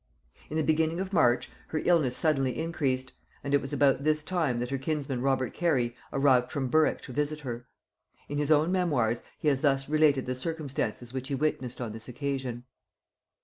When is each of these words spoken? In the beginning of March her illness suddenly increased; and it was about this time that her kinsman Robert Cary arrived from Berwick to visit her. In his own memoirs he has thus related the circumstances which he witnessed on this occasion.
In 0.49 0.57
the 0.57 0.63
beginning 0.63 0.99
of 0.99 1.13
March 1.13 1.51
her 1.67 1.79
illness 1.85 2.17
suddenly 2.17 2.57
increased; 2.57 3.11
and 3.43 3.53
it 3.53 3.61
was 3.61 3.71
about 3.71 4.03
this 4.03 4.23
time 4.23 4.57
that 4.57 4.71
her 4.71 4.79
kinsman 4.79 5.21
Robert 5.21 5.53
Cary 5.53 5.95
arrived 6.11 6.51
from 6.51 6.69
Berwick 6.71 7.01
to 7.03 7.13
visit 7.13 7.41
her. 7.41 7.67
In 8.27 8.39
his 8.39 8.49
own 8.51 8.71
memoirs 8.71 9.21
he 9.37 9.47
has 9.49 9.61
thus 9.61 9.87
related 9.87 10.25
the 10.25 10.33
circumstances 10.33 11.13
which 11.13 11.27
he 11.27 11.35
witnessed 11.35 11.79
on 11.79 11.91
this 11.91 12.07
occasion. 12.07 12.63